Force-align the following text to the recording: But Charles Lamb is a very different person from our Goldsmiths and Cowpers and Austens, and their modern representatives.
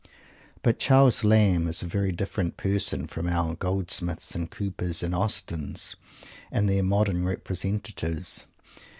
But 0.63 0.79
Charles 0.79 1.23
Lamb 1.23 1.67
is 1.67 1.83
a 1.83 1.87
very 1.87 2.11
different 2.11 2.57
person 2.57 3.05
from 3.05 3.27
our 3.27 3.53
Goldsmiths 3.53 4.33
and 4.33 4.49
Cowpers 4.49 5.03
and 5.03 5.13
Austens, 5.13 5.95
and 6.51 6.67
their 6.67 6.81
modern 6.81 7.23
representatives. 7.23 8.47